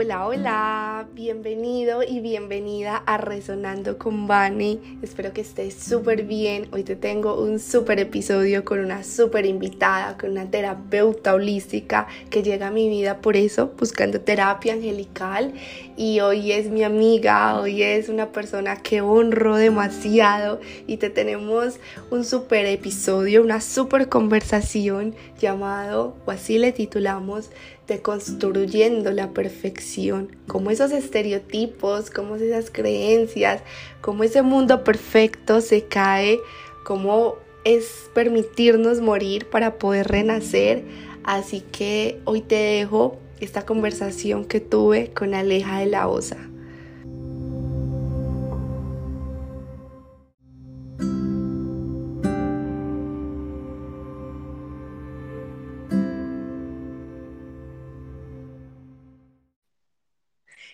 [0.00, 5.00] Hola, hola, bienvenido y bienvenida a Resonando con Vani.
[5.02, 6.68] Espero que estés súper bien.
[6.70, 12.44] Hoy te tengo un súper episodio con una súper invitada, con una terapeuta holística que
[12.44, 15.52] llega a mi vida por eso, buscando terapia angelical.
[15.96, 21.80] Y hoy es mi amiga, hoy es una persona que honro demasiado y te tenemos
[22.12, 27.50] un súper episodio, una súper conversación llamado, o así le titulamos,
[27.96, 33.62] construyendo la perfección, como esos estereotipos, como esas creencias,
[34.02, 36.38] como ese mundo perfecto se cae,
[36.84, 40.84] como es permitirnos morir para poder renacer.
[41.24, 46.36] Así que hoy te dejo esta conversación que tuve con Aleja de la Osa.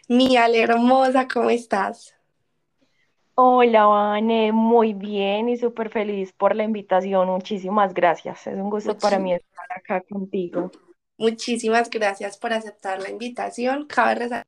[0.08, 2.14] Mía, hermosa, ¿cómo estás?
[3.36, 7.28] Hola, Vane, muy bien y súper feliz por la invitación.
[7.28, 8.46] Muchísimas gracias.
[8.46, 10.70] Es un gusto para mí estar acá contigo.
[11.16, 13.86] Muchísimas gracias por aceptar la invitación.
[13.86, 14.44] Cabe resaltar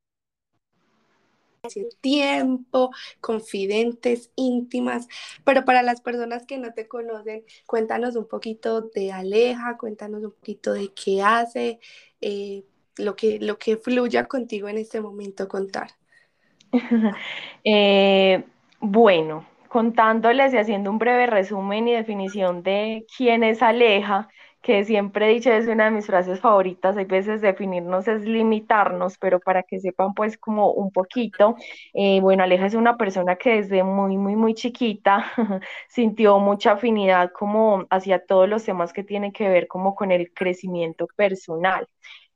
[2.00, 2.90] tiempo,
[3.20, 5.08] confidentes, íntimas,
[5.44, 10.32] pero para las personas que no te conocen, cuéntanos un poquito de Aleja, cuéntanos un
[10.32, 11.80] poquito de qué hace,
[12.20, 12.64] eh,
[12.98, 15.90] lo que, lo que fluya contigo en este momento contar.
[17.68, 18.44] Eh,
[18.80, 24.28] bueno, contándoles y haciendo un breve resumen y definición de quién es Aleja,
[24.62, 29.16] que siempre he dicho es una de mis frases favoritas, hay veces definirnos es limitarnos,
[29.18, 31.56] pero para que sepan pues como un poquito,
[31.94, 35.24] eh, bueno, Aleja es una persona que desde muy, muy, muy chiquita
[35.88, 40.32] sintió mucha afinidad como hacia todos los temas que tienen que ver como con el
[40.32, 41.86] crecimiento personal.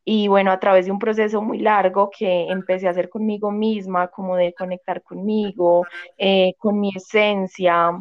[0.04, 4.08] Y bueno, a través de un proceso muy largo que empecé a hacer conmigo misma,
[4.08, 5.86] como de conectar conmigo,
[6.18, 7.92] eh, con mi esencia,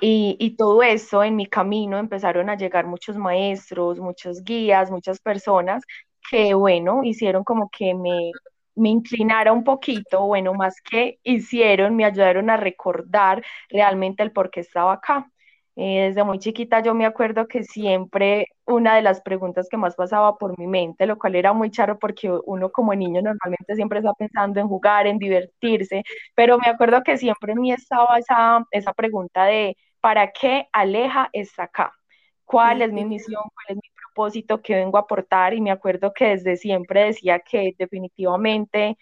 [0.00, 5.18] y, y, todo eso en mi camino empezaron a llegar muchos maestros, muchos guías, muchas
[5.20, 5.82] personas
[6.30, 8.30] que, bueno, hicieron como que me,
[8.76, 14.50] me inclinara un poquito, bueno, más que hicieron, me ayudaron a recordar realmente el por
[14.50, 15.30] qué estaba acá.
[15.80, 19.94] Eh, desde muy chiquita yo me acuerdo que siempre una de las preguntas que más
[19.94, 24.00] pasaba por mi mente, lo cual era muy charo porque uno como niño normalmente siempre
[24.00, 26.02] está pensando en jugar, en divertirse,
[26.34, 31.30] pero me acuerdo que siempre en mí estaba esa, esa pregunta de ¿para qué Aleja
[31.32, 31.92] está acá?
[32.44, 33.42] ¿Cuál es mi misión?
[33.54, 35.54] ¿Cuál es mi propósito que vengo a aportar?
[35.54, 38.96] Y me acuerdo que desde siempre decía que definitivamente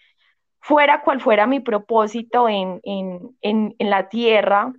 [0.61, 4.73] fuera cual fuera mi propósito en, en, en, en la tierra,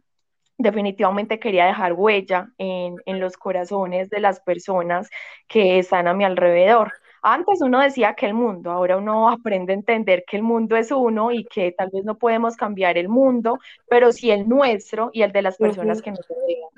[0.58, 5.08] definitivamente quería dejar huella en, en, los corazones de las personas
[5.46, 6.92] que están a mi alrededor.
[7.22, 10.90] Antes uno decía que el mundo, ahora uno aprende a entender que el mundo es
[10.92, 13.58] uno y que tal vez no podemos cambiar el mundo,
[13.88, 16.04] pero sí el nuestro y el de las personas uh -huh.
[16.04, 16.70] que nos rodean.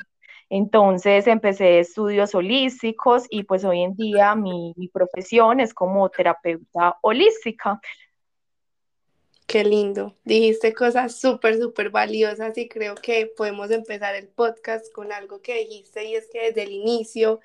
[0.51, 6.97] Entonces empecé estudios holísticos y pues hoy en día mi, mi profesión es como terapeuta
[7.03, 7.81] holística.
[9.51, 10.15] Qué lindo.
[10.25, 15.59] Dijiste cosas súper, súper valiosas y creo que podemos empezar el podcast con algo que
[15.59, 17.41] dijiste y es que desde el inicio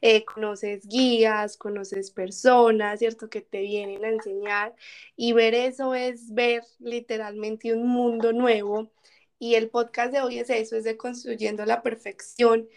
[0.00, 3.28] eh, conoces guías, conoces personas, ¿cierto?
[3.28, 4.76] Que te vienen a enseñar
[5.16, 8.92] y ver eso es ver literalmente un mundo nuevo
[9.40, 12.68] y el podcast de hoy es eso, es de construyendo la perfección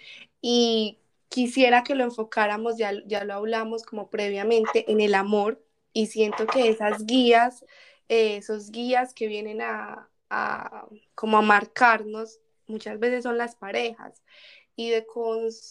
[0.42, 0.98] y
[1.30, 6.48] quisiera que lo enfocáramos, ya, ya lo hablamos como previamente, en el amor y siento
[6.48, 7.64] que esas guías
[8.12, 14.22] eh, esos guías que vienen a, a, como a marcarnos, muchas veces son las parejas,
[14.76, 15.06] y de,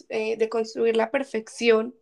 [0.09, 1.95] eh, de construir la perfección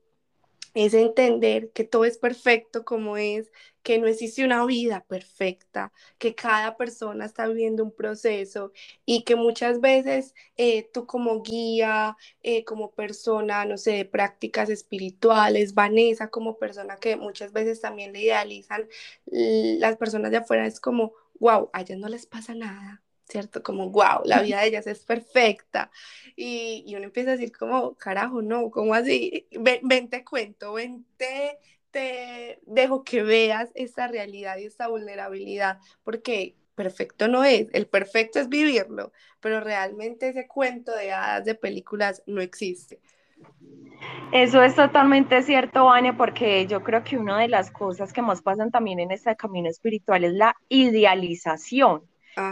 [0.74, 3.50] es entender que todo es perfecto como es,
[3.82, 8.72] que no existe una vida perfecta, que cada persona está viviendo un proceso
[9.06, 14.68] y que muchas veces eh, tú como guía, eh, como persona, no sé, de prácticas
[14.68, 18.88] espirituales, Vanessa como persona que muchas veces también le idealizan,
[19.26, 23.62] las personas de afuera es como, wow, a ellas no les pasa nada, ¿cierto?
[23.62, 25.90] Como, wow, la vida de ellas es perfecta.
[26.36, 29.46] Y, y uno empieza a decir como, carajo, no, ¿cómo así?
[29.52, 31.58] Ven, ven, te cuento, ven, te,
[31.90, 38.38] te dejo que veas esta realidad y esta vulnerabilidad, porque perfecto no es, el perfecto
[38.38, 43.00] es vivirlo, pero realmente ese cuento de hadas de películas no existe.
[44.32, 48.42] Eso es totalmente cierto, Vania, porque yo creo que una de las cosas que más
[48.42, 52.02] pasan también en este camino espiritual es la idealización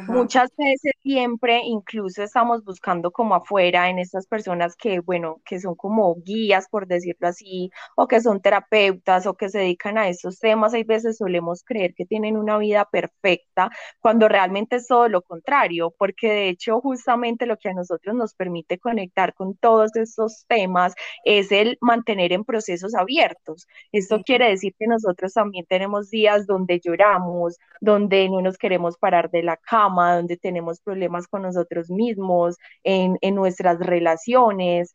[0.08, 5.76] Muchas veces siempre incluso estamos buscando como afuera en estas personas que, bueno, que son
[5.76, 10.40] como guías, por decirlo así, o que son terapeutas o que se dedican a estos
[10.40, 10.74] temas.
[10.74, 15.94] Hay veces solemos creer que tienen una vida perfecta cuando realmente es todo lo contrario,
[15.96, 20.94] porque de hecho justamente lo que a nosotros nos permite conectar con todos estos temas
[21.24, 23.66] es el mantener en procesos abiertos.
[23.92, 29.30] Esto quiere decir que nosotros también tenemos días donde lloramos, donde no nos queremos parar
[29.30, 29.75] de la cama
[30.17, 34.94] donde tenemos problemas con nosotros mismos, en, nuestras relaciones.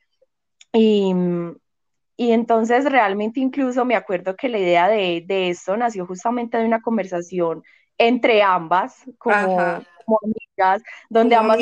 [0.74, 1.13] Y,
[2.18, 6.81] entonces realmente incluso me acuerdo que la idea de, de, esto nació justamente de una
[6.81, 7.63] conversación
[8.01, 11.59] entre ambas, como, amigas, donde ambas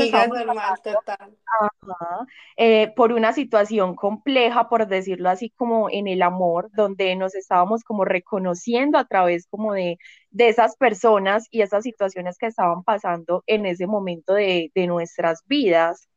[2.56, 7.84] eh, por una situación compleja, por decirlo así, como en el amor, donde nos estábamos
[7.84, 9.98] como reconociendo a través como de,
[10.30, 15.44] de esas personas y esas situaciones que estaban pasando en ese momento de, de nuestras
[15.46, 16.08] vidas.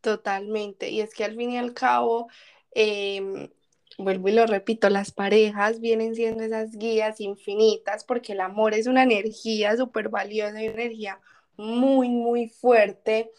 [0.00, 2.28] Totalmente, y es que al fin y al cabo,
[2.74, 3.50] eh,
[4.02, 8.86] vuelvo y lo repito, las parejas vienen siendo esas guías infinitas porque el amor es
[8.86, 11.20] una energía súper valiosa una energía
[11.56, 13.30] muy, muy fuerte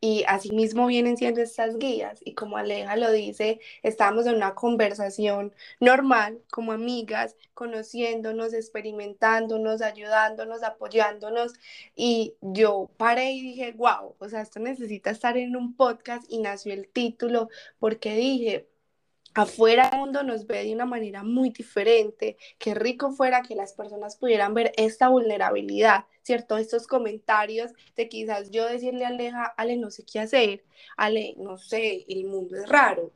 [0.00, 5.54] y asimismo vienen siendo estas guías y como Aleja lo dice, estamos en una conversación
[5.78, 11.52] normal como amigas, conociéndonos, experimentándonos, ayudándonos, apoyándonos
[11.94, 16.38] y yo paré y dije, wow, o sea, esto necesita estar en un podcast y
[16.38, 18.68] nació el título porque dije,
[19.34, 22.36] afuera el mundo nos ve de una manera muy diferente.
[22.58, 26.56] Qué rico fuera que las personas pudieran ver esta vulnerabilidad, ¿cierto?
[26.58, 30.64] Estos comentarios de quizás yo decirle a Aleja, Ale, no sé qué hacer,
[30.96, 33.12] Ale, no sé, el mundo es raro.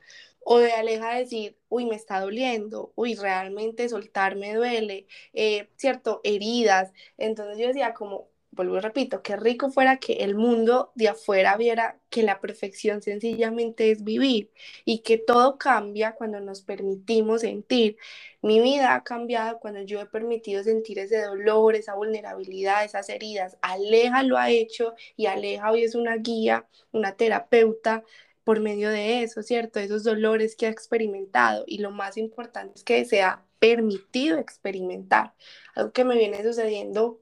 [0.47, 6.21] O de Aleja decir, uy, me está doliendo, uy, realmente soltar me duele, eh, ¿cierto?
[6.23, 6.93] Heridas.
[7.17, 11.99] Entonces yo decía como, vuelvo repito, qué rico fuera que el mundo de afuera viera
[12.09, 14.51] que la perfección sencillamente es vivir
[14.85, 17.97] y que todo cambia cuando nos permitimos sentir.
[18.41, 23.57] Mi vida ha cambiado cuando yo he permitido sentir ese dolor, esa vulnerabilidad, esas heridas.
[23.61, 28.03] Aleja lo ha hecho y Aleja hoy es una guía, una terapeuta
[28.45, 29.79] por medio de eso, ¿cierto?
[29.79, 35.33] Esos dolores que ha experimentado y lo más importante es que se ha permitido experimentar.
[35.75, 37.19] Algo que me viene sucediendo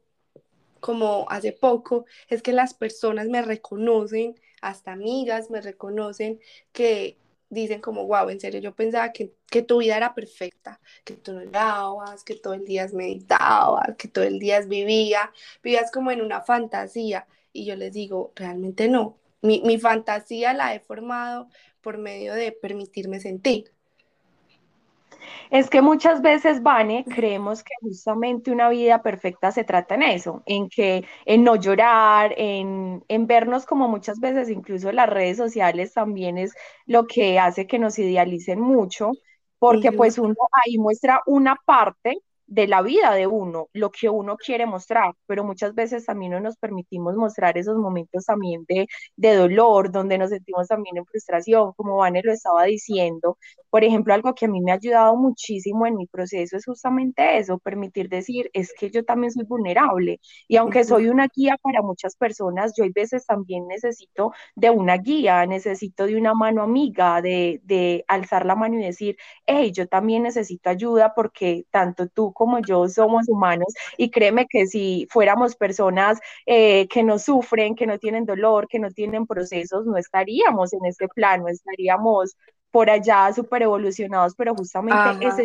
[0.84, 6.42] como hace poco, es que las personas me reconocen, hasta amigas me reconocen
[6.74, 7.18] que
[7.50, 9.32] dicen como, wow, en serio, yo pensaba que,
[9.66, 14.26] tu vida era perfecta, que tú no llorabas, que todo el día meditabas, que todo
[14.26, 15.32] el día vivía,
[15.64, 17.28] vivías como en una fantasía.
[17.54, 19.18] Y yo les digo, realmente no.
[19.42, 21.48] Mi, mi fantasía la he formado
[21.80, 23.72] por medio de permitirme sentir.
[25.50, 30.44] Es que muchas veces, Vane, creemos que justamente una vida perfecta se trata en eso,
[30.46, 35.94] en que, en no llorar, en, en vernos como muchas veces, incluso las redes sociales
[35.94, 36.54] también es
[36.86, 39.12] lo que hace que nos idealicen mucho,
[39.60, 40.36] porque pues uno
[40.66, 42.18] ahí muestra una parte
[42.48, 46.40] de la vida de uno, lo que uno quiere mostrar, pero muchas veces también no
[46.40, 51.74] nos permitimos mostrar esos momentos también de, de dolor, donde nos sentimos también en frustración,
[51.76, 53.38] como Vane lo estaba diciendo.
[53.70, 57.38] Por ejemplo, algo que a mí me ha ayudado muchísimo en mi proceso es justamente
[57.40, 61.82] eso, permitir decir, es que yo también soy vulnerable y aunque soy una guía para
[61.82, 67.22] muchas personas, yo hay veces también necesito de una guía, necesito de una mano amiga,
[67.22, 72.33] de, de alzar la mano y decir, hey, yo también necesito ayuda porque tanto tú
[72.34, 77.88] como yo somos humanos y créeme que si fuéramos personas eh, que no sufren, que
[77.88, 82.36] no tienen dolor, que no tienen procesos, no estaríamos en este plano, estaríamos
[82.72, 85.44] por allá súper evolucionados, pero justamente ese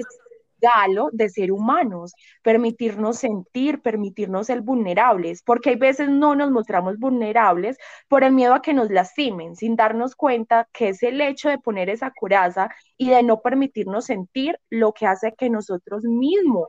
[0.61, 6.99] regalo de ser humanos, permitirnos sentir, permitirnos ser vulnerables, porque hay veces no nos mostramos
[6.99, 7.77] vulnerables
[8.09, 11.59] por el miedo a que nos lastimen, sin darnos cuenta que es el hecho de
[11.59, 16.69] poner esa coraza y de no permitirnos sentir lo que hace que nosotros mismos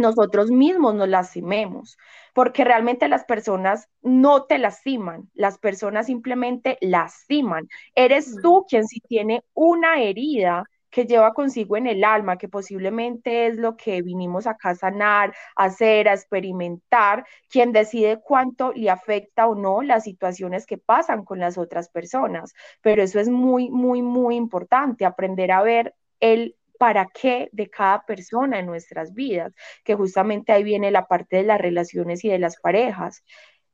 [0.00, 1.96] nosotros mismos nos lastimemos,
[2.34, 7.68] porque realmente las personas no te lastiman, las personas simplemente lastiman.
[7.94, 13.46] Eres tú quien si tiene una herida que lleva consigo en el alma, que posiblemente
[13.46, 18.90] es lo que vinimos acá a sanar, a hacer, a experimentar, quien decide cuánto le
[18.90, 22.52] afecta o no las situaciones que pasan con las otras personas.
[22.82, 28.06] Pero eso es muy, muy, muy importante, aprender a ver el para qué de cada
[28.06, 32.40] persona en nuestras vidas, que justamente ahí viene la parte de las relaciones y de
[32.40, 33.22] las parejas.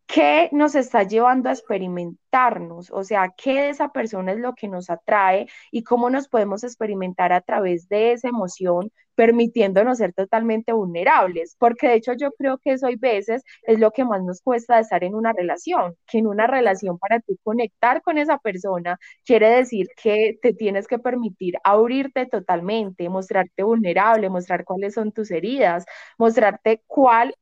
[0.06, 4.68] Qué nos está llevando a experimentarnos, o sea, qué de esa persona es lo que
[4.68, 10.72] nos atrae y cómo nos podemos experimentar a través de esa emoción, permitiéndonos ser totalmente
[10.72, 14.42] vulnerables, porque de hecho yo creo que eso hay veces es lo que más nos
[14.42, 18.98] cuesta estar en una relación, que en una relación para tú conectar con esa persona
[19.24, 25.30] quiere decir que te tienes que permitir abrirte totalmente, mostrarte vulnerable, mostrar cuáles son tus
[25.30, 25.84] heridas,
[26.18, 27.34] mostrarte cuál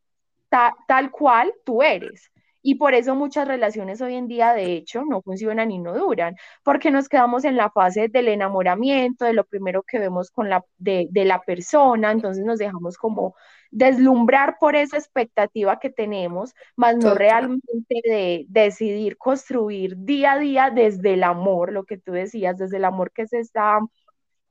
[0.87, 2.31] tal cual tú eres.
[2.67, 6.35] Y por eso muchas relaciones hoy en día, de hecho, no funcionan y no duran,
[6.63, 10.65] porque nos quedamos en la fase del enamoramiento, de lo primero que vemos con la,
[10.79, 13.35] de, de la persona, entonces nos dejamos como
[13.75, 20.71] deslumbrar por esa expectativa que tenemos, más no realmente de, decidir construir día a día
[20.71, 23.81] desde el amor, lo que tú decías, desde el amor que se está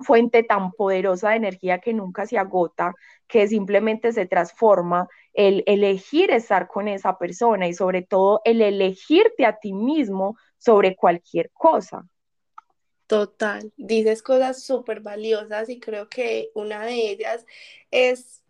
[0.03, 2.93] fuente tan poderosa de energía que nunca se agota,
[3.27, 9.45] que simplemente se transforma, el elegir estar con esa persona y sobre todo el elegirte
[9.45, 12.07] a ti mismo sobre cualquier cosa.
[13.07, 17.45] Total, dices cosas súper valiosas y creo que una de ellas
[17.91, 18.43] es,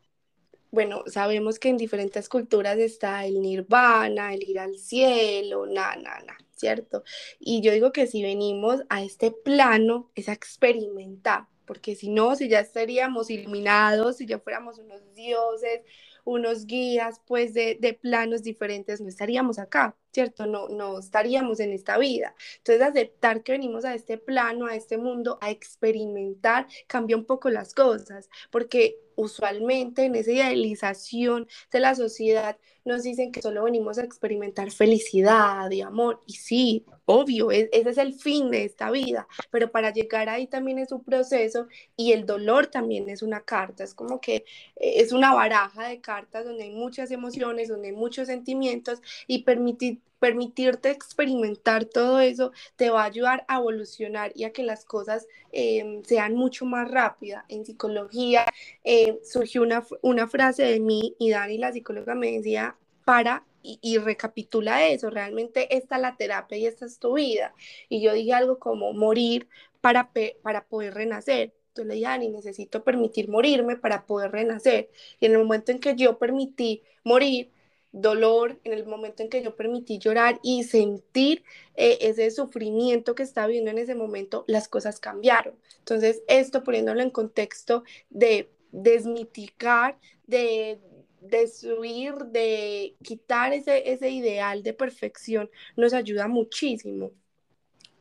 [0.72, 6.19] bueno, sabemos que en diferentes culturas está el nirvana, el ir al cielo, na, na,
[6.19, 6.38] na.
[6.55, 7.03] ¿Cierto?
[7.39, 12.36] Y yo digo que si venimos a este plano es a experimentar, porque si no,
[12.36, 15.81] si ya estaríamos iluminados, si ya fuéramos unos dioses,
[16.25, 20.46] unos guías, pues de, de planos diferentes, no estaríamos acá, ¿cierto?
[20.46, 22.36] No, no estaríamos en esta vida.
[22.58, 27.50] Entonces, aceptar que venimos a este plano, a este mundo, a experimentar, cambia un poco
[27.50, 33.98] las cosas, porque usualmente en esa idealización de la sociedad nos dicen que solo venimos
[33.98, 36.22] a experimentar felicidad y amor.
[36.25, 40.79] Y sí, obvio, ese es el fin de esta vida, pero para llegar ahí también
[40.79, 44.36] es un proceso y el dolor también es una carta, es como que
[44.75, 49.43] eh, es una baraja de cartas donde hay muchas emociones, donde hay muchos sentimientos y
[49.43, 54.86] permitir permitirte experimentar todo eso te va a ayudar a evolucionar y a que las
[54.86, 57.43] cosas em, sean mucho más rápidas.
[57.50, 58.45] En psicología
[58.86, 63.98] em, surgió una, una frase de mí y Dani, la psicóloga, me decía, para y,
[63.98, 67.53] recapitula eso, realmente esta es la terapia y esta es tu vida.
[67.89, 69.48] Y yo dije algo como morir
[69.81, 71.53] para, para poder renacer.
[71.69, 74.89] Entonces le dije, Dani, necesito permitir morirme para poder renacer.
[75.19, 77.51] Y en el momento en que yo permití morir,
[77.94, 81.44] dolor, en el momento en que yo permití llorar y sentir
[81.76, 85.56] eh, ese sufrimiento que estaba viviendo en ese momento, las cosas cambiaron.
[85.78, 90.82] Entonces, esto poniéndolo en contexto de desmiticar, de
[91.22, 97.12] destruir, de quitar ese, ese ideal de perfección, nos ayuda muchísimo.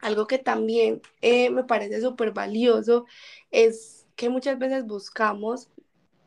[0.01, 3.05] Algo que también eh, me parece súper valioso
[3.51, 5.69] es que muchas veces buscamos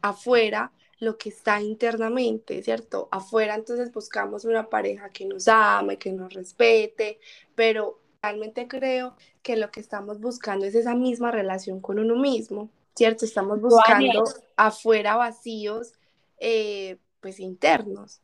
[0.01, 3.07] afuera lo que está internamente, ¿cierto?
[3.11, 7.19] Afuera entonces buscamos una pareja que nos ame, que nos respete,
[7.53, 12.69] pero realmente creo que lo que estamos buscando es esa misma relación con uno mismo,
[12.95, 13.25] ¿cierto?
[13.25, 14.23] Estamos buscando
[14.55, 15.93] afuera vacíos,
[16.39, 18.21] eh, pues internos.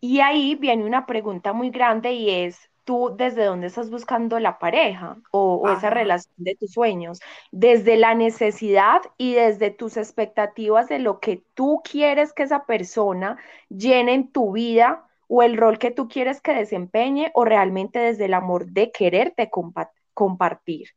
[0.00, 4.58] Y ahí viene una pregunta muy grande y es, tú desde dónde estás buscando la
[4.58, 10.98] pareja o, esa relación de tus sueños, desde la necesidad y desde tus expectativas de
[10.98, 13.38] lo que tú quieres que esa persona
[13.68, 18.26] llene en tu vida o el rol que tú quieres que desempeñe o realmente desde
[18.26, 19.50] el amor de quererte
[20.12, 20.90] compartir.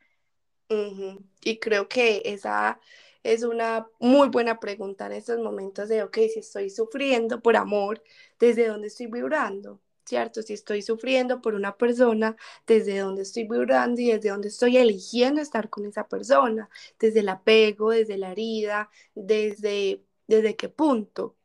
[1.41, 2.79] Y creo que esa
[3.24, 8.01] es una muy buena pregunta en estos momentos de, ok, si estoy sufriendo por amor,
[8.39, 9.82] ¿desde dónde estoy vibrando?
[10.08, 10.42] ¿Cierto?
[10.42, 12.36] Si estoy sufriendo por una persona,
[12.66, 17.30] desde dónde estoy vibrando y desde dónde estoy eligiendo estar con esa persona, desde el
[17.30, 21.36] apego, desde la herida, desde, desde qué punto.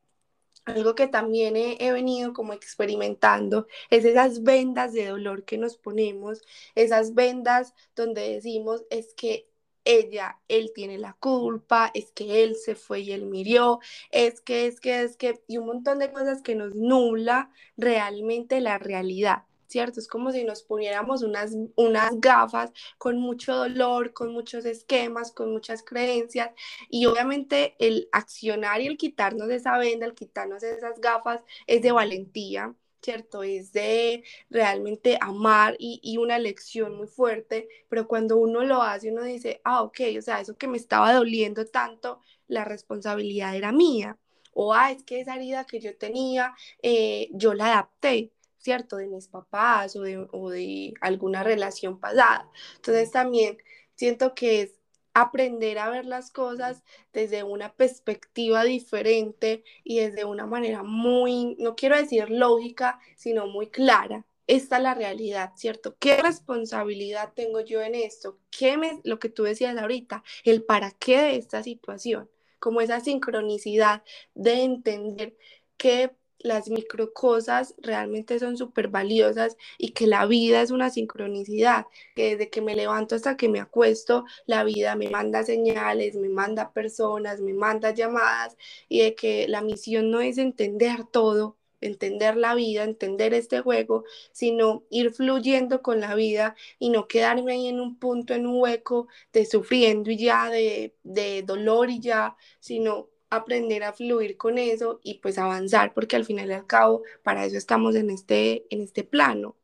[0.64, 5.76] Algo que también he, he, venido como experimentando es esas vendas de dolor que nos
[5.76, 6.42] ponemos,
[6.76, 9.51] esas vendas donde decimos es que
[9.84, 14.66] ella, él tiene la culpa, es que él se fue y él murió, es que,
[14.66, 19.44] es que, es que, y un montón de cosas que nos nubla realmente la realidad.
[19.68, 20.00] ¿Cierto?
[20.00, 25.50] Es como si nos poniéramos unas, unas gafas con mucho dolor, con muchos esquemas, con
[25.50, 26.50] muchas creencias
[26.90, 31.90] y obviamente el accionar y el quitarnos esa venda, el quitarnos esas gafas es de
[31.90, 33.42] valentía, ¿cierto?
[33.42, 39.24] Es de realmente amar y, una lección muy fuerte, pero cuando uno lo hace, uno
[39.24, 44.18] dice, ah, ok, o sea, eso que me estaba doliendo tanto, la responsabilidad era mía.
[44.54, 48.96] O, ah, es que esa herida que yo tenía, eh, yo la adapté, ¿cierto?
[48.96, 52.50] De mis papás o de, o de alguna relación pasada.
[52.76, 53.58] Entonces también
[53.94, 54.81] siento que es
[55.14, 61.76] aprender a ver las cosas desde una perspectiva diferente y desde una manera muy, no
[61.76, 64.26] quiero decir lógica, sino muy clara.
[64.46, 65.96] Esta es la realidad, ¿cierto?
[65.98, 68.38] ¿Qué responsabilidad tengo yo en esto?
[68.50, 72.28] ¿Qué me, lo que tú decías ahorita, el para qué de esta situación?
[72.58, 74.02] Como esa sincronicidad
[74.34, 75.36] de entender
[75.76, 81.86] que las micro cosas realmente son súper valiosas y que la vida es una sincronicidad,
[82.14, 86.28] que desde que me levanto hasta que me acuesto, la vida me manda señales, me
[86.28, 88.56] manda personas, me manda llamadas
[88.88, 94.04] y de que la misión no es entender todo, entender la vida, entender este juego,
[94.32, 98.60] sino ir fluyendo con la vida y no quedarme ahí en un punto, en un
[98.60, 104.58] hueco de sufriendo y ya, de, de dolor y ya, sino aprender a fluir con
[104.58, 108.66] eso y pues avanzar, porque al final y al cabo para eso estamos en este,
[108.70, 109.56] en este plano.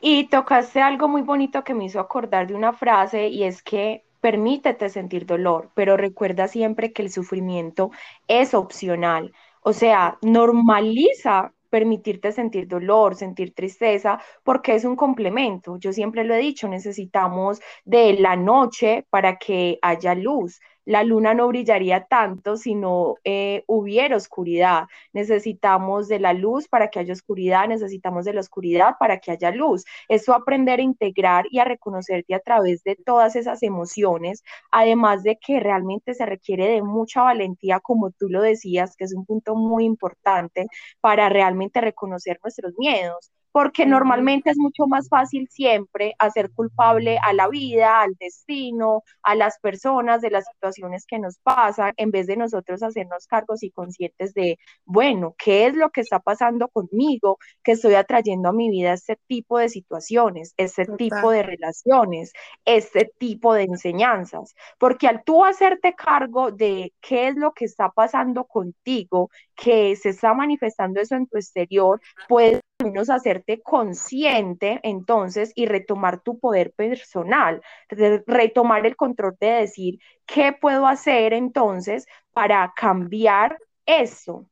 [0.00, 4.04] Y tocaste algo muy bonito que me hizo acordar de una frase y es que
[4.20, 7.90] permítete sentir dolor, pero recuerda siempre que el sufrimiento
[8.26, 9.32] es opcional.
[9.60, 15.76] O sea, normaliza permitirte sentir dolor, sentir tristeza, porque es un complemento.
[15.76, 21.34] Yo siempre lo he dicho, necesitamos de la noche para que haya luz la luna
[21.34, 24.84] no brillaría tanto si no eh, hubiera oscuridad.
[25.12, 29.50] Necesitamos de la luz para que haya oscuridad, necesitamos de la oscuridad para que haya
[29.50, 29.84] luz.
[30.08, 35.38] Eso aprender a integrar y a reconocerte a través de todas esas emociones, además de
[35.38, 39.54] que realmente se requiere de mucha valentía, como tú lo decías, que es un punto
[39.56, 40.66] muy importante
[41.00, 47.32] para realmente reconocer nuestros miedos porque normalmente es mucho más fácil siempre hacer culpable a
[47.32, 52.26] la vida, al destino, a las personas de las situaciones que nos pasan, en vez
[52.26, 57.38] de nosotros hacernos cargos y conscientes de, bueno, ¿qué es lo que está pasando conmigo
[57.62, 62.32] que estoy atrayendo a mi vida este tipo de situaciones, este tipo de relaciones,
[62.64, 64.56] este tipo de enseñanzas?
[64.80, 70.08] Porque al tú hacerte cargo de qué es lo que está pasando contigo, que se
[70.08, 76.72] está manifestando eso en tu exterior, puedes menos hacerte consciente entonces y retomar tu poder
[76.72, 84.46] personal, retomar el control de decir, ¿qué puedo hacer entonces para cambiar eso?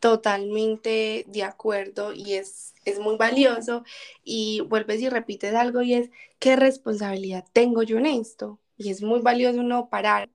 [0.00, 3.84] Totalmente de acuerdo y es, es muy valioso
[4.22, 8.58] y vuelves y repites algo y es, ¿qué responsabilidad tengo yo en esto?
[8.76, 10.28] Y es muy valioso no parar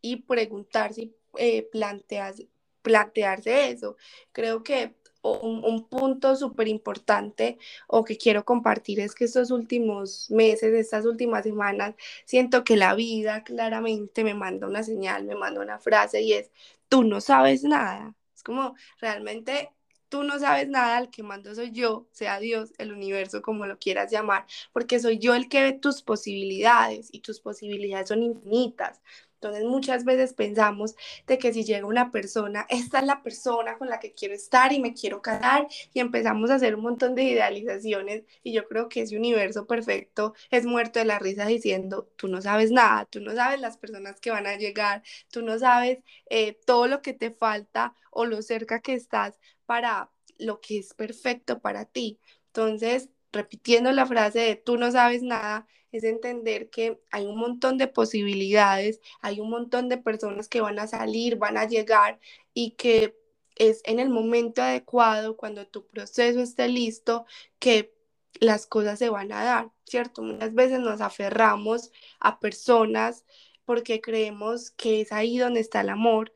[0.00, 2.42] y preguntarse, eh, planteas,
[2.82, 3.96] plantearse eso.
[4.32, 10.74] Creo que un, punto súper importante o que quiero compartir es que estos últimos meses,
[10.74, 15.78] estas últimas semanas, siento que la vida claramente me manda una señal, me manda una
[15.78, 16.50] frase y es,
[16.88, 18.14] tú no sabes nada.
[18.34, 19.70] Es como realmente
[20.08, 23.78] tú no sabes nada, el que mando soy yo, sea Dios, el universo, como lo
[23.78, 29.00] quieras llamar, porque soy yo el que ve tus posibilidades y tus posibilidades son infinitas.
[29.40, 30.94] Entonces muchas veces pensamos
[31.26, 34.72] de que si llega una persona, esta es la persona con la que quiero estar
[34.72, 38.88] y me quiero casar y empezamos a hacer un montón de idealizaciones y yo creo
[38.88, 43.20] que ese universo perfecto es muerto de la risa diciendo, tú no sabes nada, tú
[43.20, 45.98] no sabes las personas que van a llegar, tú no sabes
[46.30, 50.94] eh, todo lo que te falta o lo cerca que estás para lo que es
[50.94, 52.18] perfecto para ti.
[52.46, 57.78] Entonces, repitiendo la frase de tú no sabes nada, es entender que hay un montón
[57.78, 62.18] de posibilidades, hay un montón de personas que van a salir, van a llegar
[62.54, 63.16] y que
[63.56, 67.26] es en el momento adecuado, cuando tu proceso esté listo,
[67.58, 67.94] que
[68.40, 70.22] las cosas se van a dar, ¿cierto?
[70.22, 73.24] Muchas veces nos aferramos a personas
[73.64, 76.32] porque creemos que es ahí donde está el amor,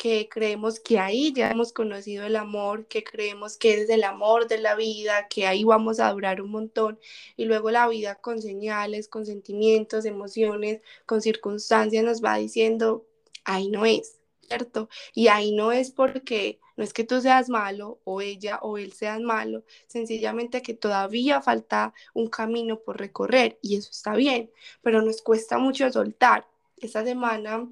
[0.00, 4.48] que creemos que ahí ya hemos conocido el amor, que creemos que es el amor
[4.48, 6.98] de la vida, que ahí vamos a durar un montón
[7.36, 13.06] y luego la vida con señales, con sentimientos, emociones, con circunstancias nos va diciendo,
[13.44, 14.88] ahí no es, ¿cierto?
[15.12, 18.94] Y ahí no es porque no es que tú seas malo o ella o él
[18.94, 25.02] sean malo, sencillamente que todavía falta un camino por recorrer y eso está bien, pero
[25.02, 26.48] nos cuesta mucho soltar.
[26.78, 27.68] Esta semana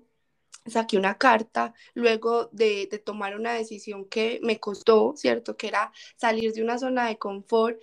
[0.70, 5.56] saqué una carta luego de, tomar una decisión que me costó, ¿cierto?
[5.56, 7.78] Que era salir de una zona de confort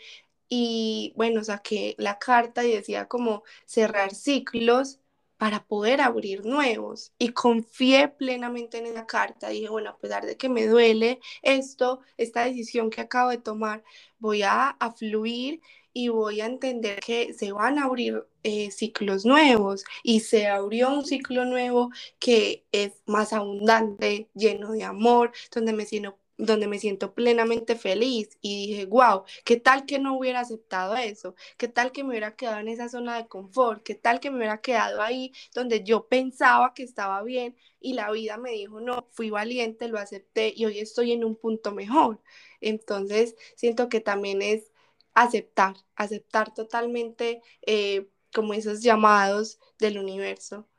[0.49, 4.99] y bueno, saqué la carta y decía como cerrar ciclos
[5.37, 9.49] para poder abrir nuevos y confié plenamente en esa carta.
[9.49, 13.83] Dije, bueno, a pesar de que me duele esto, esta decisión que acabo de tomar,
[14.19, 15.61] voy a, a fluir
[15.95, 20.89] y voy a entender que se van a abrir eh, ciclos nuevos y se abrió
[20.93, 26.79] un ciclo nuevo que es más abundante, lleno de amor, donde me siento, donde me
[26.79, 31.33] siento plenamente feliz y dije, wow, ¿qué tal que no hubiera aceptado eso?
[31.57, 33.81] ¿Qué tal que me hubiera quedado en esa zona de confort?
[33.83, 38.11] ¿Qué tal que me hubiera quedado ahí donde yo pensaba que estaba bien y la
[38.11, 42.19] vida me dijo, no, fui valiente, lo acepté y hoy estoy en un punto mejor?
[42.59, 44.71] Entonces, siento que también es
[45.15, 50.69] aceptar, aceptar totalmente eh, como esos llamados del universo.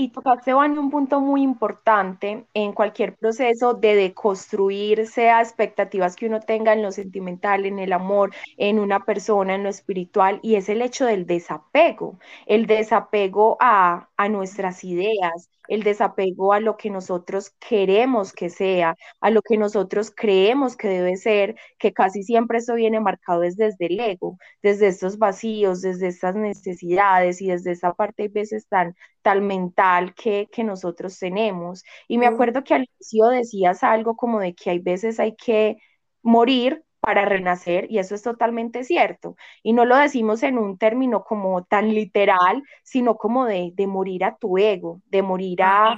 [0.00, 6.26] Y tocaste, en un punto muy importante en cualquier proceso de deconstruir, sea expectativas que
[6.26, 10.54] uno tenga en lo sentimental, en el amor, en una persona, en lo espiritual, y
[10.54, 16.76] es el hecho del desapego, el desapego a, a nuestras ideas, el desapego a lo
[16.76, 22.22] que nosotros queremos que sea, a lo que nosotros creemos que debe ser, que casi
[22.22, 27.72] siempre eso viene marcado desde el ego, desde estos vacíos, desde estas necesidades y desde
[27.72, 31.84] esa parte a veces tan, tan mental que, que nosotros tenemos.
[32.08, 35.78] Y me acuerdo que al inicio decías algo como de que hay veces hay que
[36.22, 39.36] morir para renacer y eso es totalmente cierto.
[39.62, 44.24] Y no lo decimos en un término como tan literal, sino como de, de morir
[44.24, 45.96] a tu ego, de morir a, a,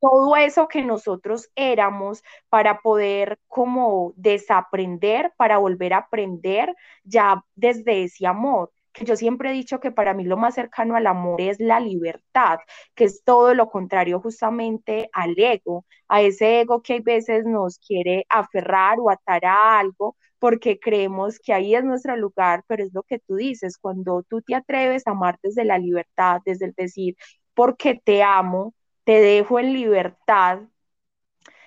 [0.00, 8.04] todo eso que nosotros éramos para poder como desaprender, para volver a aprender ya desde
[8.04, 11.40] ese amor que yo siempre he dicho que para mí lo más cercano al amor
[11.40, 12.58] es la libertad,
[12.94, 17.78] que es todo lo contrario justamente al ego, a ese ego que a veces nos
[17.78, 22.92] quiere aferrar o atar a algo porque creemos que ahí es nuestro lugar, pero es
[22.92, 26.74] lo que tú dices, cuando tú te atreves a amar desde la libertad, desde el
[26.76, 27.16] decir,
[27.54, 30.60] porque te amo, te dejo en libertad,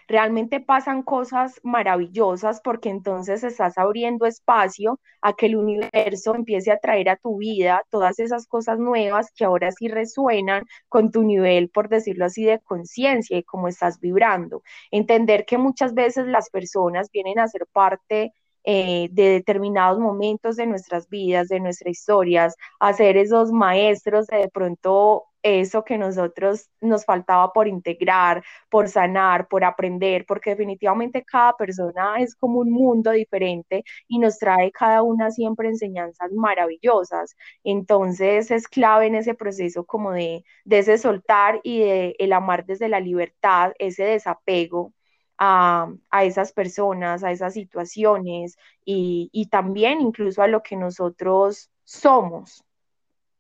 [0.08, 6.80] realmente pasan cosas maravillosas porque entonces estás abriendo espacio a que el universo empiece a
[6.80, 11.70] traer a tu vida todas esas cosas nuevas que ahora sí resuenan con tu nivel,
[11.70, 14.62] por decirlo así, de conciencia y cómo estás vibrando.
[14.92, 18.34] Entender que muchas veces las personas vienen a ser parte
[18.70, 24.38] eh, de determinados momentos de nuestras vidas, de nuestras historias, a ser esos maestros de
[24.40, 31.24] de pronto eso que nosotros nos faltaba por integrar, por sanar, por aprender, porque definitivamente
[31.24, 37.36] cada persona es como un mundo diferente y nos trae cada una siempre enseñanzas maravillosas.
[37.64, 42.90] Entonces es clave en ese proceso como de, de soltar y de el amar desde
[42.90, 44.94] la libertad, ese desapego.
[45.38, 51.70] A, a, esas personas, a esas situaciones y, y también incluso a lo que nosotros
[51.84, 52.64] somos.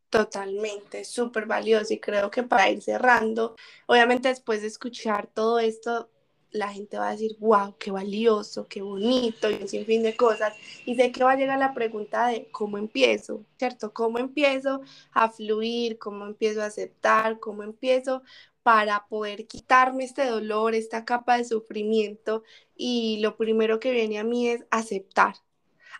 [0.09, 3.55] Totalmente, súper valioso y creo que para ir cerrando,
[3.87, 6.09] obviamente después de escuchar todo esto,
[6.51, 10.53] la gente va a decir, wow, qué valioso, qué bonito y un sinfín de cosas.
[10.85, 13.93] Y sé que va a llegar la pregunta de cómo empiezo, ¿cierto?
[13.93, 14.81] ¿Cómo empiezo
[15.11, 15.97] a fluir?
[15.97, 17.39] ¿Cómo empiezo a aceptar?
[17.39, 18.23] ¿Cómo empiezo
[18.67, 22.43] para poder quitarme este dolor, esta capa de sufrimiento?
[22.75, 25.35] Y lo primero que viene a mí es aceptar,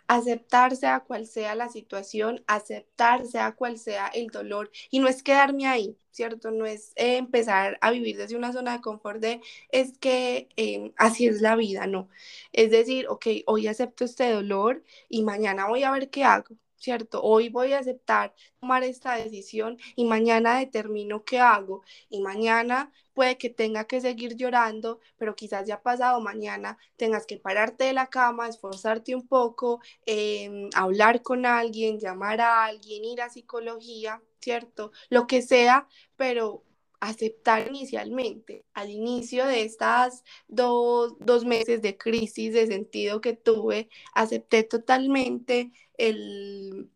[0.06, 5.22] aceptar sea cual sea la situación, aceptar sea cual sea el dolor y no es
[5.22, 6.50] quedarme ahí, ¿cierto?
[6.50, 10.92] No es eh, empezar a vivir desde una zona de confort de es que em,
[10.98, 12.10] así es la vida, no.
[12.52, 17.22] Es decir, ok, hoy acepto este dolor y mañana voy a ver qué hago, ¿cierto?
[17.22, 23.36] Hoy voy a aceptar tomar esta decisión y mañana determino qué hago y mañana puede
[23.38, 28.06] que tenga que seguir llorando, pero quizás ya pasado mañana tengas que pararte de la
[28.08, 34.92] cama, esforzarte un poco, em, hablar con alguien, llamar a alguien, ir a psicología, ¿cierto?
[35.10, 36.62] Lo que sea, pero
[37.00, 43.88] aceptar inicialmente, al inicio de estas dos, dos, meses de crisis de sentido que tuve,
[44.14, 46.90] acepté totalmente el,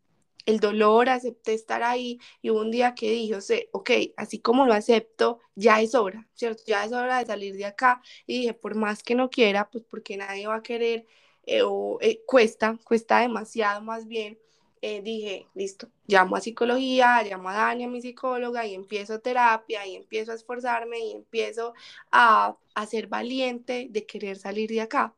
[0.45, 4.39] el dolor, acepté estar ahí y hubo un día que dije, o sea, ok, así
[4.39, 6.63] como lo acepto, ya es hora, ¿cierto?
[6.67, 9.83] Ya es hora de salir de acá y dije, por más que no quiera, pues
[9.89, 11.05] porque nadie va a querer,
[11.45, 14.39] eh, o eh, cuesta, cuesta demasiado más bien,
[14.85, 19.87] eh, dije, listo, llamo a psicología, llamo a Dani, a mi psicóloga, y empiezo terapia,
[19.87, 21.73] y empiezo a esforzarme, y empiezo
[22.11, 25.15] a, a ser valiente de querer salir de acá.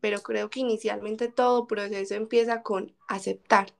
[0.00, 3.74] Pero creo que inicialmente todo proceso empieza con aceptar.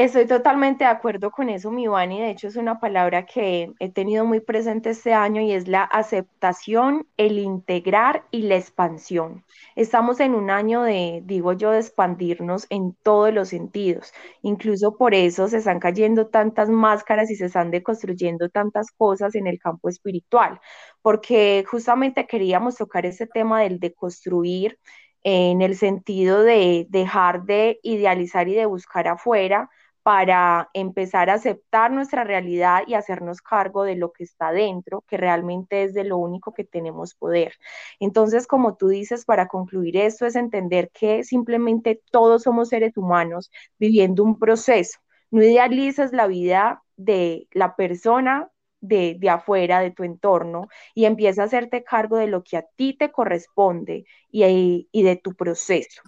[0.00, 2.22] Estoy totalmente de acuerdo con eso, mi Vani.
[2.22, 5.82] De hecho, es una palabra que he tenido muy presente este año y es la
[5.82, 9.44] aceptación, el integrar y la expansión.
[9.76, 14.14] Estamos en un año de, digo yo, de expandirnos en todos los sentidos.
[14.40, 19.46] Incluso por eso se están cayendo tantas máscaras y se están deconstruyendo tantas cosas en
[19.46, 20.60] el campo espiritual,
[21.02, 24.78] porque justamente queríamos tocar ese tema del deconstruir
[25.22, 29.68] en el sentido de dejar de idealizar y de buscar afuera
[30.10, 35.16] para empezar a aceptar nuestra realidad y hacernos cargo de lo que está dentro, que
[35.16, 37.54] realmente es de lo único que tenemos poder.
[38.00, 43.52] Entonces, como tú dices, para concluir esto es entender que simplemente todos somos seres humanos
[43.78, 44.98] viviendo un proceso.
[45.30, 51.44] No idealices la vida de la persona de, afuera, de tu entorno, y empieza a
[51.44, 56.02] hacerte cargo de lo que a ti te corresponde y de tu proceso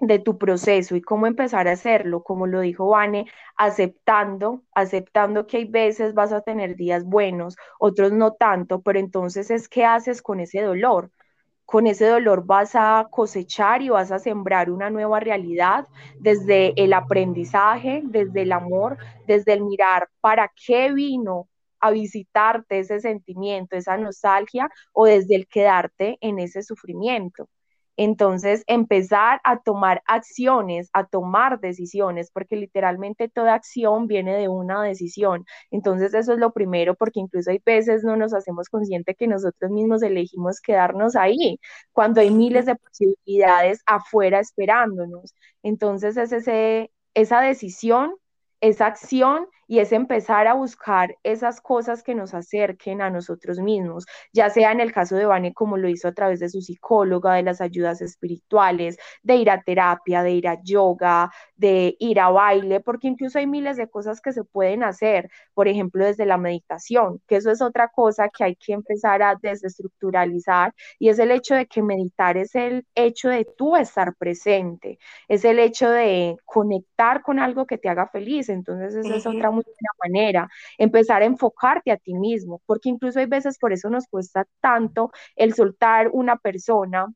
[0.00, 5.58] de tu proceso y cómo empezar a hacerlo, como lo dijo Vane, aceptando, aceptando que
[5.58, 10.22] hay veces vas a tener días buenos, otros no tanto, pero entonces es qué haces
[10.22, 11.10] con ese dolor.
[11.64, 15.86] Con ese dolor vas a cosechar y vas a sembrar una nueva realidad
[16.18, 21.48] desde el aprendizaje, desde el amor, desde el mirar para qué vino
[21.80, 27.48] a visitarte ese sentimiento, esa nostalgia o desde el quedarte en ese sufrimiento.
[27.98, 34.82] Entonces, empezar a tomar acciones, a tomar decisiones, porque literalmente toda acción viene de una
[34.84, 35.44] decisión.
[35.70, 39.70] Entonces, eso es lo primero, porque incluso hay veces no nos hacemos conscientes que nosotros
[39.72, 41.58] mismos elegimos quedarnos ahí,
[41.92, 45.34] cuando hay miles de posibilidades afuera esperándonos.
[45.62, 48.14] Entonces, es ese, esa decisión
[48.60, 54.06] esa acción y es empezar a buscar esas cosas que nos acerquen a nosotros mismos,
[54.32, 57.34] ya sea en el caso de Vane como lo hizo a través de su psicóloga,
[57.34, 62.30] de las ayudas espirituales, de ir a terapia, de ir a yoga, de ir a
[62.30, 66.38] baile, porque incluso hay miles de cosas que se pueden hacer, por ejemplo, desde la
[66.38, 71.30] meditación, que eso es otra cosa que hay que empezar a desestructuralizar y es el
[71.32, 76.36] hecho de que meditar es el hecho de tú estar presente, es el hecho de
[76.44, 78.48] conectar con algo que te haga feliz.
[78.48, 83.18] Entonces esa es otra muy buena manera, empezar a enfocarte a ti mismo, porque incluso
[83.18, 87.06] hay veces por eso nos cuesta tanto el soltar una persona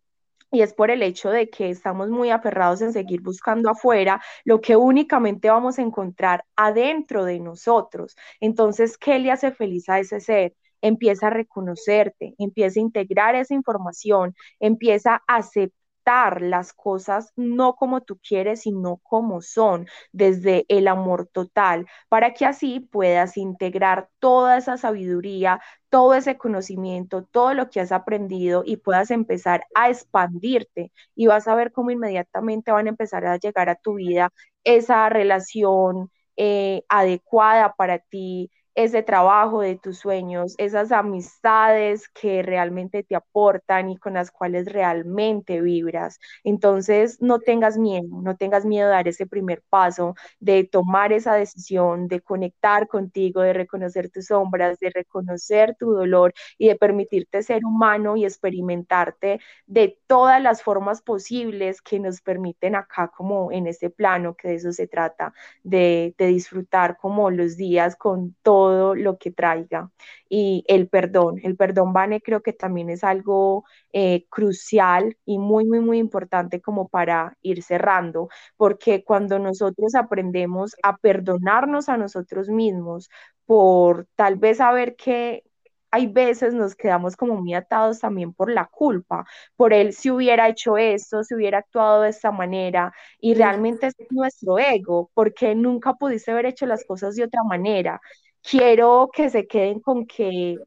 [0.52, 4.60] y es por el hecho de que estamos muy aferrados en seguir buscando afuera lo
[4.60, 8.16] que únicamente vamos a encontrar adentro de nosotros.
[8.40, 10.54] Entonces, ¿qué le hace feliz a ese ser?
[10.82, 18.00] Empieza a reconocerte, empieza a integrar esa información, empieza a aceptar las cosas no como
[18.02, 24.56] tú quieres, sino como son, desde el amor total, para que así puedas integrar toda
[24.58, 25.60] esa sabiduría,
[25.90, 30.92] todo ese conocimiento, todo lo que has aprendido y puedas empezar a expandirte.
[31.14, 34.30] Y vas a ver cómo inmediatamente van a empezar a llegar a tu vida
[34.64, 43.02] esa relación eh, adecuada para ti, ese trabajo de tus sueños, esas amistades que realmente
[43.02, 46.18] te aportan y con las cuales realmente vibras.
[46.44, 51.34] Entonces, no tengas miedo, no tengas miedo de dar ese primer paso, de tomar esa
[51.34, 57.42] decisión, de conectar contigo, de reconocer tus sombras, de reconocer tu dolor y de permitirte
[57.42, 63.66] ser humano y experimentarte de todas las formas posibles que nos permiten acá como en
[63.66, 65.32] este plano, que de eso se trata,
[65.62, 69.90] de, de disfrutar como los días con todo todo lo que traiga.
[70.28, 75.64] Y el perdón, el perdón, Vane, creo que también es algo eh, crucial y muy,
[75.66, 82.48] muy, muy importante como para ir cerrando, porque cuando nosotros aprendemos a perdonarnos a nosotros
[82.48, 83.10] mismos
[83.46, 85.44] por tal vez saber que
[85.90, 90.48] hay veces nos quedamos como muy atados también por la culpa, por él si hubiera
[90.48, 95.94] hecho esto, si hubiera actuado de esta manera, y realmente es nuestro ego, porque nunca
[95.94, 98.00] pudiste haber hecho las cosas de otra manera
[98.42, 100.58] quiero que se queden con que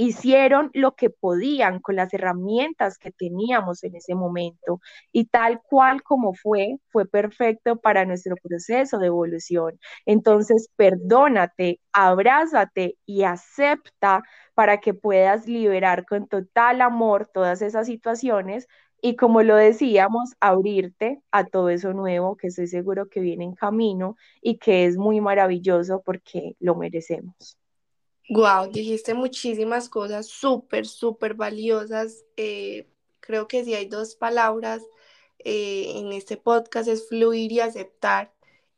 [0.00, 4.80] hicieron lo que podían con las herramientas que teníamos en ese momento
[5.10, 9.80] y tal cual como fue, fue perfecto para nuestro proceso de evolución.
[10.06, 14.22] Entonces, perdónate, abrázate y acepta
[14.54, 18.68] para que puedas liberar con total amor todas esas situaciones
[19.00, 23.54] y como lo decíamos, abrirte a todo eso nuevo que estoy seguro que viene en
[23.54, 27.58] camino y que es muy maravilloso porque lo merecemos.
[28.30, 32.24] Wow, dijiste muchísimas cosas súper, súper valiosas.
[32.36, 32.88] Eh,
[33.20, 34.82] creo que si hay dos palabras
[35.38, 38.32] eh, en este podcast es fluir y aceptar.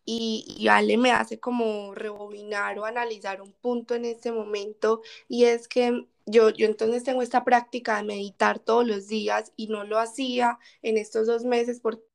[0.05, 5.45] Y, y, Ale me hace como rebobinar o analizar un punto en este momento y
[5.45, 9.85] es que yo, yo entonces tengo esta práctica de meditar todos los días y no
[9.85, 12.10] lo hacía en estos dos meses porque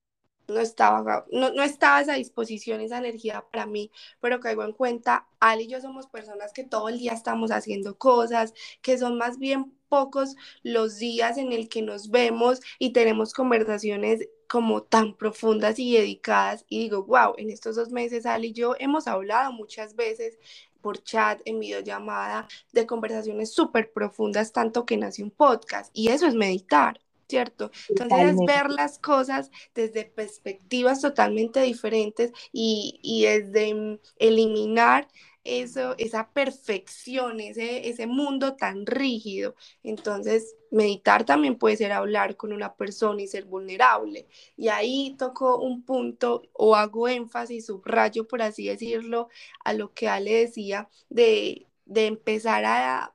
[0.48, 4.74] no estaba, no, no estaba a esa disposición, esa energía para mí, pero caigo en
[4.74, 9.18] cuenta, Ali y yo somos personas que todo el día estamos haciendo cosas, que son
[9.18, 15.16] más bien pocos los días en el que nos vemos y tenemos conversaciones como tan
[15.16, 19.52] profundas y dedicadas y digo, wow, en estos dos meses Ali y yo hemos hablado
[19.52, 20.38] muchas veces
[20.82, 26.28] por chat, en videollamada, de conversaciones súper profundas, tanto que nace un podcast y eso
[26.28, 27.00] es meditar.
[27.28, 27.72] ¿Cierto?
[27.90, 35.08] Entonces es ver las cosas desde perspectivas totalmente diferentes y, y desde mm, eliminar
[35.46, 39.56] eso, esa perfección, ese, ese mundo tan rígido.
[39.84, 44.28] Entonces, meditar también puede ser hablar con una persona y ser vulnerable.
[44.58, 49.30] Y ahí toco un punto o hago énfasis, subrayo, por así decirlo,
[49.64, 53.15] a lo que Ale decía de, de empezar a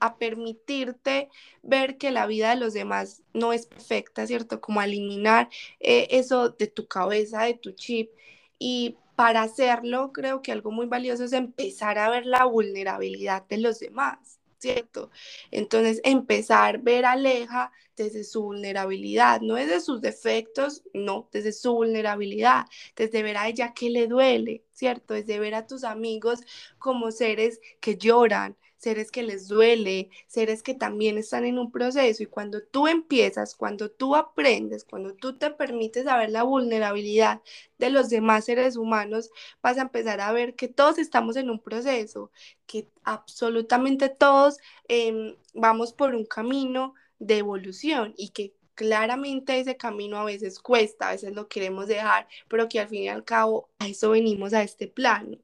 [0.00, 1.28] a permitirte
[1.62, 4.60] ver que la vida de los demás no es perfecta, ¿cierto?
[4.60, 5.48] Como eliminar
[5.80, 8.10] eh, eso de tu cabeza, de tu chip.
[8.58, 13.58] Y para hacerlo, creo que algo muy valioso es empezar a ver la vulnerabilidad de
[13.58, 15.10] los demás, ¿cierto?
[15.50, 21.52] Entonces, empezar a ver a Aleja desde su vulnerabilidad, no desde sus defectos, no, desde
[21.52, 25.14] su vulnerabilidad, desde ver a ella que le duele, ¿cierto?
[25.14, 26.40] Desde ver a tus amigos
[26.78, 32.22] como seres que lloran, seres que les duele, seres que también están en un proceso
[32.22, 37.42] y cuando tú empiezas, cuando tú aprendes, cuando tú te permites ver la vulnerabilidad
[37.78, 39.30] de los demás seres humanos,
[39.62, 42.30] vas a empezar a ver que todos estamos en un proceso,
[42.66, 50.18] que absolutamente todos em, vamos por un camino de evolución y que claramente ese camino
[50.18, 53.68] a veces cuesta, a veces lo queremos dejar, pero que al fin y al cabo
[53.80, 55.36] a eso venimos a este plano.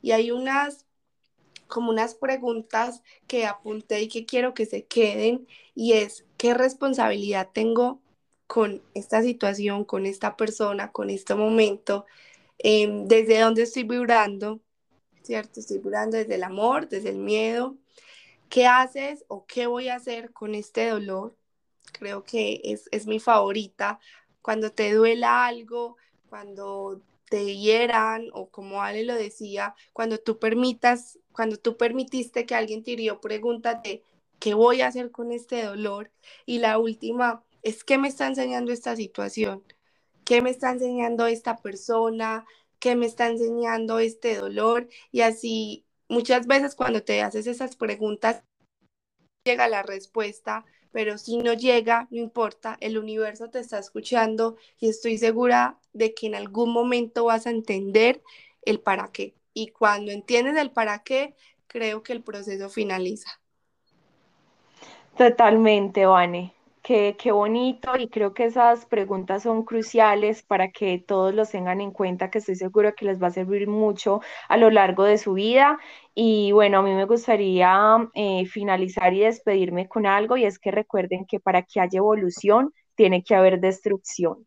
[0.00, 0.84] Y hay unas
[1.72, 7.48] como unas preguntas que apunté y que quiero que se queden y es, ¿qué responsabilidad
[7.50, 8.02] tengo
[8.46, 12.04] con esta situación, con esta persona, con este momento?
[12.58, 14.60] Em, ¿Desde dónde estoy vibrando?
[15.22, 15.60] ¿Cierto?
[15.60, 17.78] Estoy vibrando desde el amor, desde el miedo.
[18.50, 21.34] ¿Qué haces o qué voy a hacer con este dolor?
[21.92, 23.98] Creo que es, es mi favorita.
[24.42, 25.96] Cuando te duela algo,
[26.28, 32.54] cuando te hieran o como Ale lo decía, cuando tú permitas, cuando tú permitiste que
[32.54, 34.02] alguien te hirió, pregúntate,
[34.38, 36.10] ¿qué voy a hacer con este dolor?
[36.46, 39.62] Y la última es, ¿qué me está enseñando esta situación?
[40.24, 42.46] ¿Qué me está enseñando esta persona?
[42.78, 44.88] ¿Qué me está enseñando este dolor?
[45.12, 48.42] Y así, muchas veces cuando te haces esas preguntas,
[49.44, 54.88] llega la respuesta, pero si no llega, no importa, el universo te está escuchando y
[54.88, 58.22] estoy segura de que en algún momento vas a entender
[58.62, 59.34] el para qué.
[59.54, 61.34] Y cuando entiendes el para qué,
[61.66, 63.40] creo que el proceso finaliza.
[65.16, 66.54] Totalmente, Vane.
[66.82, 71.80] Qué, qué, bonito y creo que esas preguntas son cruciales para que todos los tengan
[71.80, 75.16] en cuenta, que estoy seguro que les va a servir mucho a lo largo de
[75.16, 75.78] su vida.
[76.12, 80.72] Y bueno, a mí me gustaría eh, finalizar y despedirme con algo y es que
[80.72, 84.44] recuerden que para que haya evolución tiene que haber destrucción.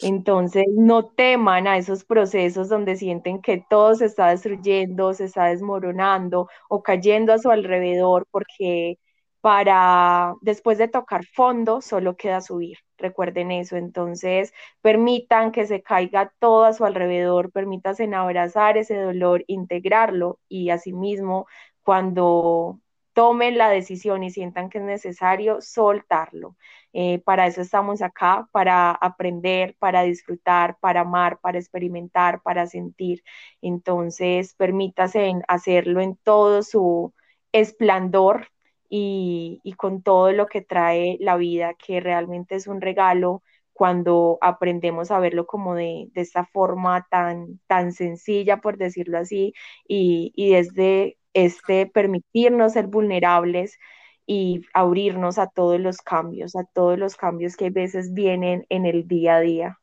[0.00, 5.46] Entonces, no teman a esos procesos donde sienten que todo se está destruyendo, se está
[5.46, 8.98] desmoronando o cayendo a su alrededor porque
[9.40, 12.78] para después de tocar fondo solo queda subir.
[12.98, 13.76] Recuerden eso.
[13.76, 20.70] Entonces, permitan que se caiga todo a su alrededor, permítanse abrazar ese dolor, integrarlo y
[20.70, 21.46] asimismo,
[21.82, 22.80] cuando
[23.18, 26.56] tomen la decisión y sientan que es necesario, soltarlo.
[26.92, 33.24] Eh, para eso estamos acá, para aprender, para disfrutar, para amar, para experimentar, para sentir.
[33.60, 37.12] Entonces, permítase hacerlo en todo su
[37.50, 38.46] esplendor,
[38.88, 45.10] y, con todo lo que trae la vida, que realmente es un regalo cuando aprendemos
[45.10, 49.54] a verlo como de, esta forma tan, tan sencilla, por decirlo así,
[49.88, 53.78] y, y desde este permitirnos ser vulnerables
[54.26, 58.86] y abrirnos a todos los cambios, a todos los cambios que a veces vienen en
[58.86, 59.80] el día a día.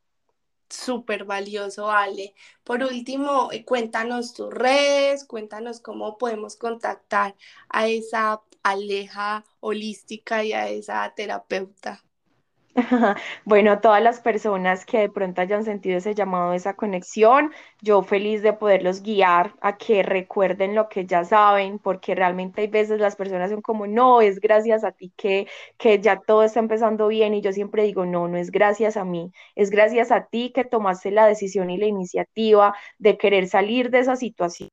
[0.70, 2.34] Súper valioso, Ale.
[2.64, 7.36] Por último, eh, cuéntanos tus redes, cuéntanos cómo podemos contactar
[7.68, 12.05] a esa aleja holística y a esa terapeuta.
[13.44, 18.42] Bueno, todas las personas que de pronto hayan sentido ese llamado, esa conexión, yo feliz
[18.42, 23.16] de poderlos guiar a que recuerden lo que ya saben, porque realmente hay veces las
[23.16, 25.46] personas son como, no, es gracias a ti que,
[25.78, 29.04] que ya todo está empezando bien y yo siempre digo, no, no es gracias a
[29.04, 33.90] mí, es gracias a ti que tomaste la decisión y la iniciativa de querer salir
[33.90, 34.68] de esa situación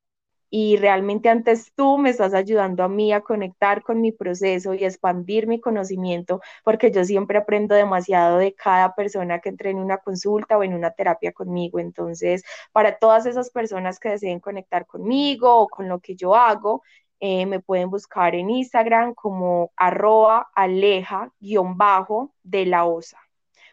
[0.55, 4.85] y realmente antes tú me estás ayudando a mí a conectar con mi proceso y
[4.85, 9.97] expandir mi conocimiento, porque yo siempre aprendo demasiado de cada persona que entre en una
[9.97, 11.79] consulta o en una terapia conmigo.
[11.79, 16.83] Entonces, para todas esas personas que deseen conectar conmigo o con lo que yo hago,
[17.19, 23.17] eh, me pueden buscar en Instagram como arroba aleja-de la osa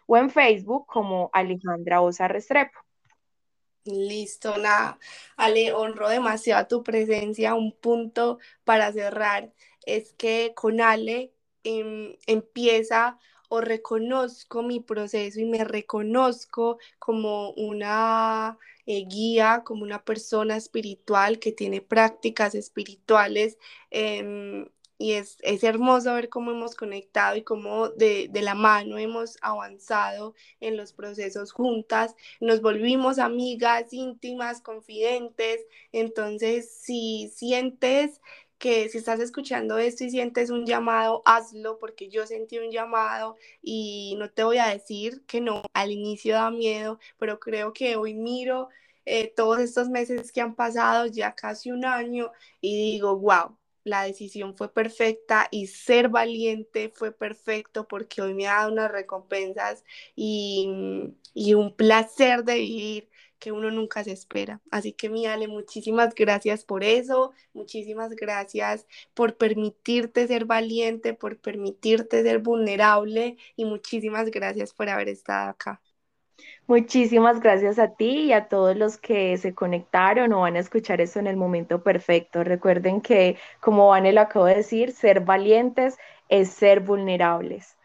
[0.07, 2.79] o en Facebook como Alejandra Osa Restrepo.
[3.85, 4.99] Listo, nada.
[5.37, 7.55] Ale, honro demasiado tu presencia.
[7.55, 9.53] Un punto para cerrar
[9.87, 11.33] es que con Ale
[11.65, 20.05] em, empieza o reconozco mi proceso y me reconozco como una eh, guía, como una
[20.05, 23.59] persona espiritual que tiene prácticas espirituales.
[23.91, 24.67] Em,
[25.01, 29.39] y es, es, hermoso ver cómo hemos conectado y cómo de, de, la mano hemos
[29.41, 38.21] avanzado en los procesos juntas, nos volvimos amigas íntimas, confidentes, entonces si sientes
[38.59, 43.37] que si estás escuchando esto y sientes un llamado, hazlo, porque yo sentí un llamado
[43.63, 47.97] y no te voy a decir que no, al inicio da miedo, pero creo que
[47.97, 48.69] hoy miro
[49.07, 53.57] eh, todos estos meses que han pasado, ya casi un año, y digo, wow,
[53.91, 58.91] la decisión fue perfecta y ser valiente fue perfecto porque hoy me ha dado unas
[58.93, 59.85] recompensas
[60.17, 60.69] y,
[61.35, 64.61] y un placer de vivir que uno nunca se espera.
[64.71, 71.39] Así que mi Ale, muchísimas gracias por eso, muchísimas gracias por permitirte ser valiente, por
[71.39, 75.81] permitirte ser vulnerable y muchísimas gracias por haber estado acá.
[76.67, 81.01] Muchísimas gracias a ti y a todos los que se conectaron o van a escuchar
[81.01, 82.45] esto en el momento perfecto.
[82.45, 87.77] Recuerden que, como Vane lo acabo de decir, ser valientes es ser vulnerables.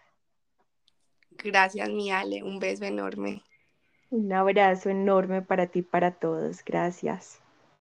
[1.43, 2.43] Gracias, mi Ale.
[2.43, 3.41] Un beso enorme.
[4.11, 6.63] Un abrazo enorme para ti y para todos.
[6.63, 7.41] Gracias.